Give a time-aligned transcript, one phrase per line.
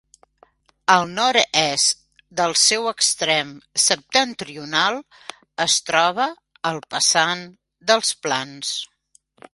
[0.93, 1.99] Al nord-est
[2.39, 3.51] del seu extrem
[3.83, 4.97] septentrional
[5.67, 6.29] es troba
[6.71, 7.45] el Passant
[7.93, 8.77] dels Plans.